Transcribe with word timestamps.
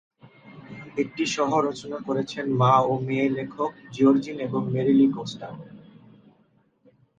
এটি 0.97 1.23
সহ-রচনা 1.35 1.97
করেছেন 2.07 2.45
মা 2.61 2.73
ও 2.85 3.01
মেয়ে 3.07 3.27
লেখক 3.29 3.71
জিওরজিন 3.91 4.37
এবং 4.39 4.61
মেরি 4.73 4.93
লি 4.93 5.07
কোস্টা। 5.15 5.47